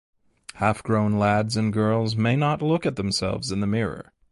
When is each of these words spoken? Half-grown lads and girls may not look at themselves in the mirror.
Half-grown 0.55 1.19
lads 1.19 1.55
and 1.55 1.71
girls 1.71 2.15
may 2.15 2.35
not 2.35 2.63
look 2.63 2.87
at 2.87 2.95
themselves 2.95 3.51
in 3.51 3.59
the 3.59 3.67
mirror. 3.67 4.13